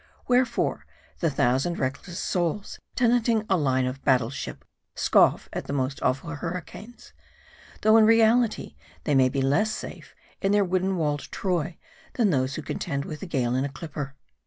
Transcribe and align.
Wherefore, 0.27 0.87
the 1.19 1.29
thousand 1.29 1.77
reckless 1.77 2.17
souls 2.17 2.79
tenanting 2.95 3.45
a 3.47 3.55
line 3.55 3.85
of 3.85 4.03
battle 4.03 4.31
ship 4.31 4.65
scoff 4.95 5.47
at 5.53 5.65
the 5.65 5.73
most 5.73 6.01
awful 6.01 6.31
hurricanes; 6.31 7.13
though, 7.83 7.97
in 7.97 8.05
reality, 8.05 8.73
they 9.03 9.13
may 9.13 9.29
be 9.29 9.43
less 9.43 9.69
safe 9.69 10.15
in 10.41 10.53
their 10.53 10.65
wooden 10.65 10.95
walled 10.97 11.29
Troy, 11.31 11.77
than 12.13 12.31
those 12.31 12.55
who 12.55 12.63
contend 12.63 13.05
with 13.05 13.19
the 13.19 13.27
gale 13.27 13.53
in 13.53 13.63
a 13.63 13.69
clipper. 13.69 14.15